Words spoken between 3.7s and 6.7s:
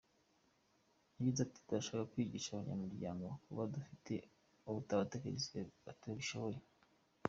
dufite abatekinisiye babishoboye.